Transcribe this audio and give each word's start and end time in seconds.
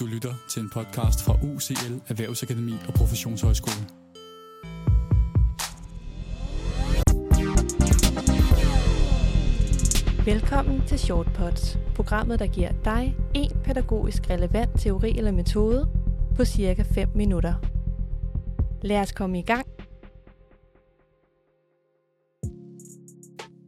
Du 0.00 0.06
lytter 0.06 0.34
til 0.50 0.62
en 0.62 0.70
podcast 0.70 1.22
fra 1.22 1.34
UCL 1.42 1.94
Erhvervsakademi 2.08 2.72
og 2.88 2.94
Professionshøjskole. 2.94 3.86
Velkommen 10.24 10.86
til 10.86 10.98
Shortpods, 10.98 11.78
programmet 11.94 12.38
der 12.38 12.46
giver 12.46 12.72
dig 12.84 13.16
en 13.34 13.50
pædagogisk 13.64 14.30
relevant 14.30 14.80
teori 14.80 15.18
eller 15.18 15.32
metode 15.32 15.90
på 16.36 16.44
cirka 16.44 16.82
5 16.94 17.08
minutter. 17.14 17.54
Lad 18.82 19.00
os 19.00 19.12
komme 19.12 19.38
i 19.38 19.42
gang. 19.42 19.66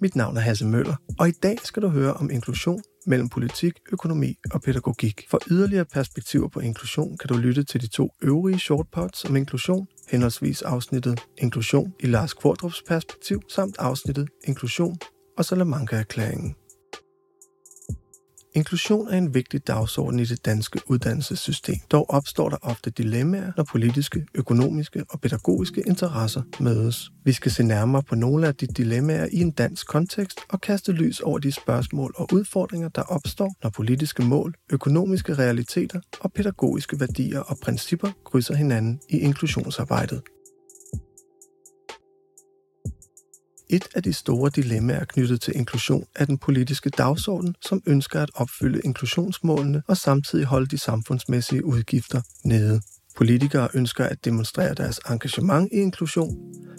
Mit 0.00 0.16
navn 0.16 0.36
er 0.36 0.40
Hasse 0.40 0.66
Møller, 0.66 0.96
og 1.18 1.28
i 1.28 1.32
dag 1.42 1.58
skal 1.64 1.82
du 1.82 1.88
høre 1.88 2.14
om 2.14 2.30
inklusion 2.30 2.82
mellem 3.10 3.28
politik, 3.28 3.72
økonomi 3.92 4.34
og 4.50 4.62
pædagogik. 4.62 5.26
For 5.30 5.38
yderligere 5.50 5.84
perspektiver 5.84 6.48
på 6.48 6.60
inklusion 6.60 7.18
kan 7.18 7.28
du 7.28 7.34
lytte 7.34 7.64
til 7.64 7.80
de 7.80 7.86
to 7.86 8.10
øvrige 8.22 8.58
shortpods 8.58 9.24
om 9.24 9.36
inklusion, 9.36 9.86
henholdsvis 10.08 10.62
afsnittet 10.62 11.20
Inklusion 11.38 11.92
i 12.00 12.06
Lars 12.06 12.32
Kvordrups 12.32 12.82
perspektiv, 12.88 13.42
samt 13.48 13.76
afsnittet 13.78 14.28
Inklusion 14.44 14.96
og 15.38 15.44
Salamanca-erklæringen. 15.44 16.54
Inklusion 18.54 19.08
er 19.08 19.18
en 19.18 19.34
vigtig 19.34 19.66
dagsorden 19.66 20.20
i 20.20 20.24
det 20.24 20.44
danske 20.44 20.80
uddannelsessystem. 20.86 21.76
Dog 21.92 22.10
opstår 22.10 22.48
der 22.48 22.56
ofte 22.62 22.90
dilemmaer, 22.90 23.52
når 23.56 23.64
politiske, 23.64 24.26
økonomiske 24.34 25.04
og 25.10 25.20
pædagogiske 25.20 25.82
interesser 25.86 26.42
mødes. 26.60 27.10
Vi 27.24 27.32
skal 27.32 27.52
se 27.52 27.62
nærmere 27.62 28.02
på 28.02 28.14
nogle 28.14 28.46
af 28.46 28.54
de 28.54 28.66
dilemmaer 28.66 29.26
i 29.32 29.40
en 29.40 29.50
dansk 29.50 29.86
kontekst 29.86 30.40
og 30.48 30.60
kaste 30.60 30.92
lys 30.92 31.20
over 31.20 31.38
de 31.38 31.52
spørgsmål 31.52 32.14
og 32.16 32.28
udfordringer, 32.32 32.88
der 32.88 33.02
opstår, 33.02 33.54
når 33.62 33.70
politiske 33.70 34.22
mål, 34.22 34.54
økonomiske 34.72 35.34
realiteter 35.34 36.00
og 36.20 36.32
pædagogiske 36.32 37.00
værdier 37.00 37.40
og 37.40 37.58
principper 37.62 38.10
krydser 38.24 38.54
hinanden 38.54 39.00
i 39.08 39.18
inklusionsarbejdet. 39.18 40.22
Et 43.72 43.88
af 43.94 44.02
de 44.02 44.12
store 44.12 44.50
dilemmaer 44.50 45.04
knyttet 45.04 45.40
til 45.40 45.56
inklusion 45.56 46.06
er 46.16 46.24
den 46.24 46.38
politiske 46.38 46.90
dagsorden, 46.90 47.54
som 47.60 47.82
ønsker 47.86 48.22
at 48.22 48.30
opfylde 48.34 48.80
inklusionsmålene 48.84 49.82
og 49.86 49.96
samtidig 49.96 50.44
holde 50.44 50.66
de 50.66 50.78
samfundsmæssige 50.78 51.64
udgifter 51.64 52.22
nede. 52.44 52.80
Politikere 53.20 53.68
ønsker 53.74 54.04
at 54.04 54.24
demonstrere 54.24 54.74
deres 54.74 55.00
engagement 55.10 55.72
i 55.72 55.76
inklusion, 55.76 56.36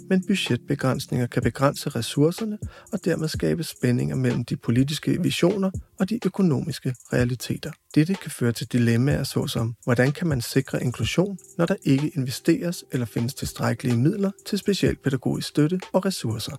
men 0.09 0.23
budgetbegrænsninger 0.28 1.28
kan 1.28 1.44
begrænse 1.44 1.89
ressourcerne 1.89 2.58
og 2.94 3.06
dermed 3.06 3.28
skabe 3.28 3.64
spændinger 3.64 4.16
mellem 4.16 4.45
de 4.45 4.58
politiske 4.58 5.22
visioner 5.23 5.72
og 6.00 6.09
de 6.09 6.20
økonomiske 6.25 6.95
realiteter. 7.14 7.72
Dette 7.95 8.14
kan 8.14 8.31
føre 8.31 8.52
til 8.52 8.67
dilemmaer 8.67 9.23
såsom, 9.23 9.75
hvordan 9.83 10.11
kan 10.11 10.28
man 10.28 10.42
sikre 10.42 10.83
inklusion, 10.83 11.38
når 11.58 11.66
der 11.66 11.75
ikke 11.83 12.11
investeres 12.16 12.83
eller 12.92 13.05
findes 13.05 13.33
tilstrækkelige 13.33 13.98
midler 13.98 14.31
til 14.45 14.58
specialpædagogisk 14.58 15.48
støtte 15.48 15.80
og 15.94 16.05
ressourcer. 16.05 16.55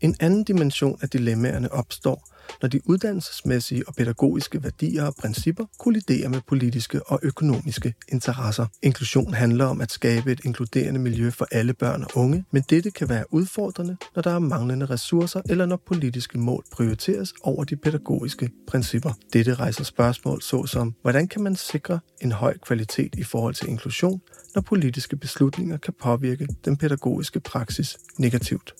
En 0.00 0.16
anden 0.20 0.44
dimension 0.44 0.98
af 1.02 1.08
dilemmaerne 1.08 1.72
opstår, 1.72 2.30
når 2.62 2.68
de 2.68 2.80
uddannelsesmæssige 2.84 3.88
og 3.88 3.94
pædagogiske 3.94 4.62
værdier 4.62 5.04
og 5.04 5.14
principper 5.14 5.64
kolliderer 5.78 6.28
med 6.28 6.40
politiske 6.46 7.02
og 7.06 7.20
økonomiske 7.22 7.94
interesser. 8.08 8.66
Inklusion 8.82 9.34
handler 9.34 9.64
om 9.64 9.80
at 9.80 9.92
skabe 9.92 10.32
et 10.32 10.40
inkluderende 10.44 11.00
miljø 11.00 11.30
for 11.30 11.46
alle 11.52 11.74
børn 11.74 12.02
og 12.02 12.10
unge, 12.14 12.44
men 12.50 12.64
dette 12.70 12.90
kan 12.90 13.08
være 13.08 13.24
udfordrende, 13.30 13.96
når 14.14 14.22
der 14.22 14.30
er 14.30 14.38
manglende 14.38 14.86
ressourcer 14.86 15.40
eller 15.48 15.66
når 15.66 15.82
politiske 15.86 16.38
mål 16.38 16.64
prioriteres 16.72 17.32
over 17.42 17.64
de 17.64 17.76
pædagogiske 17.76 18.50
principper. 18.66 19.12
Dette 19.32 19.54
rejser 19.54 19.84
spørgsmål 19.84 20.42
såsom, 20.42 20.94
hvordan 21.02 21.28
kan 21.28 21.42
man 21.42 21.56
sikre 21.56 22.00
en 22.20 22.32
høj 22.32 22.58
kvalitet 22.58 23.14
i 23.18 23.22
forhold 23.22 23.54
til 23.54 23.68
inklusion, 23.68 24.20
når 24.54 24.62
politiske 24.62 25.16
beslutninger 25.16 25.76
kan 25.76 25.94
påvirke 26.02 26.48
den 26.64 26.76
pædagogiske 26.76 27.40
praksis 27.40 27.98
negativt. 28.18 28.74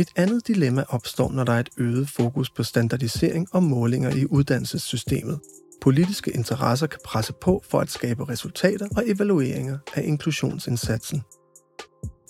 Et 0.00 0.08
andet 0.16 0.46
dilemma 0.46 0.84
opstår, 0.88 1.32
når 1.32 1.44
der 1.44 1.52
er 1.52 1.60
et 1.60 1.68
øget 1.76 2.08
fokus 2.08 2.50
på 2.50 2.62
standardisering 2.62 3.48
og 3.52 3.62
målinger 3.62 4.10
i 4.10 4.26
uddannelsessystemet. 4.26 5.40
Politiske 5.80 6.30
interesser 6.30 6.86
kan 6.86 7.00
presse 7.04 7.32
på 7.40 7.62
for 7.70 7.80
at 7.80 7.90
skabe 7.90 8.28
resultater 8.28 8.88
og 8.96 9.02
evalueringer 9.06 9.78
af 9.94 10.02
inklusionsindsatsen. 10.04 11.22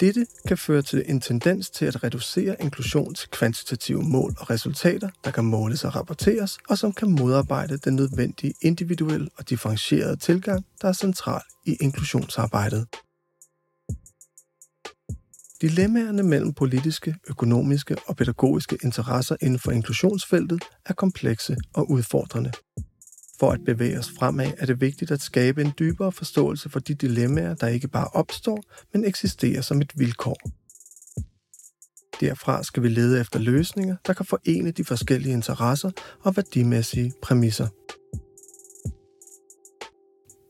Dette 0.00 0.26
kan 0.46 0.58
føre 0.58 0.82
til 0.82 1.04
en 1.06 1.20
tendens 1.20 1.70
til 1.70 1.84
at 1.84 2.04
reducere 2.04 2.56
inklusion 2.60 3.14
til 3.14 3.28
kvantitative 3.30 4.02
mål 4.02 4.34
og 4.38 4.50
resultater, 4.50 5.08
der 5.24 5.30
kan 5.30 5.44
måles 5.44 5.84
og 5.84 5.96
rapporteres, 5.96 6.58
og 6.68 6.78
som 6.78 6.92
kan 6.92 7.10
modarbejde 7.10 7.76
den 7.76 7.96
nødvendige 7.96 8.54
individuelle 8.62 9.28
og 9.38 9.50
differentierede 9.50 10.16
tilgang, 10.16 10.64
der 10.82 10.88
er 10.88 10.92
central 10.92 11.42
i 11.66 11.76
inklusionsarbejdet. 11.80 12.86
Dilemmaerne 15.60 16.22
mellem 16.22 16.52
politiske, 16.52 17.14
økonomiske 17.28 17.96
og 18.06 18.16
pædagogiske 18.16 18.78
interesser 18.82 19.36
inden 19.40 19.58
for 19.58 19.70
inklusionsfeltet 19.70 20.64
er 20.86 20.92
komplekse 20.94 21.56
og 21.74 21.90
udfordrende. 21.90 22.52
For 23.40 23.50
at 23.50 23.60
bevæge 23.66 23.98
os 23.98 24.10
fremad 24.18 24.52
er 24.58 24.66
det 24.66 24.80
vigtigt 24.80 25.10
at 25.10 25.20
skabe 25.20 25.60
en 25.62 25.72
dybere 25.78 26.12
forståelse 26.12 26.68
for 26.68 26.80
de 26.80 26.94
dilemmaer, 26.94 27.54
der 27.54 27.66
ikke 27.66 27.88
bare 27.88 28.08
opstår, 28.08 28.62
men 28.92 29.04
eksisterer 29.04 29.60
som 29.60 29.80
et 29.80 29.92
vilkår. 29.96 30.38
Derfra 32.20 32.62
skal 32.62 32.82
vi 32.82 32.88
lede 32.88 33.20
efter 33.20 33.38
løsninger, 33.38 33.96
der 34.06 34.12
kan 34.12 34.26
forene 34.26 34.70
de 34.70 34.84
forskellige 34.84 35.32
interesser 35.32 35.90
og 36.22 36.36
værdimæssige 36.36 37.12
præmisser. 37.22 37.68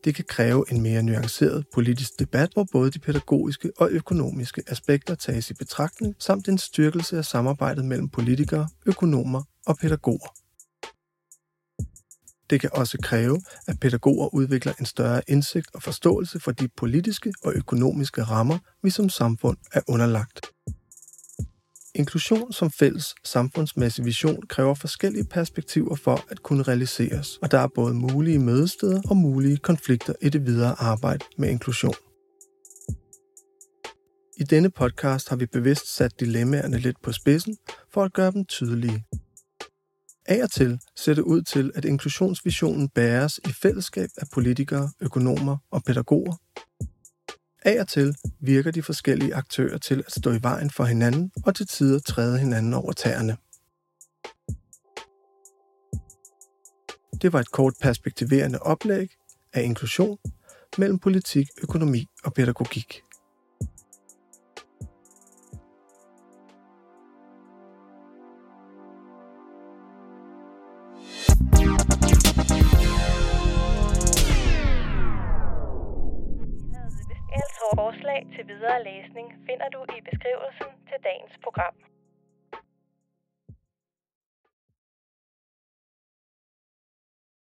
Det 0.05 0.15
kan 0.15 0.25
kræve 0.29 0.65
en 0.73 0.83
mere 0.83 1.03
nuanceret 1.03 1.65
politisk 1.75 2.11
debat, 2.19 2.51
hvor 2.53 2.67
både 2.73 2.91
de 2.91 2.99
pædagogiske 2.99 3.73
og 3.79 3.91
økonomiske 3.91 4.63
aspekter 4.67 5.15
tages 5.15 5.51
i 5.51 5.55
betragtning, 5.55 6.15
samt 6.19 6.49
en 6.49 6.59
styrkelse 6.59 7.19
af 7.19 7.25
samarbejdet 7.25 7.85
mellem 7.85 8.09
politikere, 8.09 8.69
økonomer 8.87 9.43
og 9.67 9.79
pædagoger. 9.79 10.35
Det 12.51 12.61
kan 12.61 12.71
også 12.73 12.99
kræve, 13.03 13.41
at 13.67 13.81
pædagoger 13.81 14.35
udvikler 14.35 14.73
en 14.81 14.87
større 14.87 15.23
indsigt 15.29 15.69
og 15.75 15.83
forståelse 15.83 16.41
for 16.41 16.53
de 16.53 16.69
politiske 16.77 17.33
og 17.43 17.53
økonomiske 17.55 18.23
rammer, 18.23 18.59
vi 18.83 18.91
som 18.91 19.09
samfund 19.09 19.57
er 19.73 19.81
underlagt. 19.89 20.58
Inklusion 21.99 22.53
som 22.53 22.71
fælles 22.71 23.15
samfundsmæssig 23.25 24.05
vision 24.05 24.43
kræver 24.49 24.75
forskellige 24.75 25.25
perspektiver 25.25 25.95
for 25.95 26.25
at 26.31 26.43
kunne 26.43 26.63
realiseres, 26.63 27.39
og 27.43 27.51
der 27.51 27.59
er 27.59 27.69
både 27.75 27.95
mulige 27.95 28.39
mødesteder 28.39 29.03
og 29.11 29.17
mulige 29.17 29.57
konflikter 29.57 30.13
i 30.23 30.29
det 30.29 30.47
videre 30.47 30.75
arbejde 30.79 31.25
med 31.39 31.49
inklusion. 31.51 31.95
I 34.37 34.45
denne 34.45 34.71
podcast 34.71 35.29
har 35.29 35.37
vi 35.37 35.47
bevidst 35.47 35.97
sat 35.97 36.21
dilemmaerne 36.21 36.79
lidt 36.79 37.03
på 37.03 37.13
spidsen 37.13 37.57
for 37.93 38.05
at 38.05 38.13
gøre 38.13 38.31
dem 38.31 38.45
tydelige. 38.45 39.05
Af 40.27 40.43
og 40.43 40.51
til 40.51 40.79
ser 40.97 41.15
det 41.15 41.23
ud 41.23 41.43
til, 41.43 41.73
at 41.75 41.85
inklusionsvisionen 41.85 42.89
bæres 42.89 43.41
i 43.49 43.53
fællesskab 43.63 44.09
af 44.17 44.27
politikere, 44.33 44.91
økonomer 45.01 45.57
og 45.71 45.83
pædagoger, 45.85 46.37
af 47.69 47.81
og 47.81 47.89
til 47.89 48.17
virker 48.41 48.71
de 48.71 48.83
forskellige 48.83 49.35
aktører 49.35 49.79
til 49.79 50.05
at 50.07 50.13
stå 50.13 50.33
i 50.33 50.43
vejen 50.43 50.71
for 50.71 50.85
hinanden 50.85 51.33
og 51.45 51.55
til 51.55 51.67
tider 51.67 51.99
træde 51.99 52.39
hinanden 52.39 52.75
over 52.75 52.93
tæerne. 52.93 53.37
Det 57.23 57.33
var 57.33 57.41
et 57.41 57.51
kort 57.51 57.75
perspektiverende 57.81 58.59
oplæg 58.59 59.09
af 59.53 59.63
inklusion 59.63 60.19
mellem 60.79 60.99
politik, 60.99 61.49
økonomi 61.63 62.07
og 62.25 62.35
pædagogik. 62.35 63.03
thank 71.55 71.93
you 71.93 71.98
videre 78.69 78.85
læsning 78.85 79.29
finder 79.47 79.69
du 79.69 79.81
i 79.97 80.01
beskrivelsen 80.11 80.71
til 80.89 80.99
dagens 81.05 81.37
program. 81.45 81.75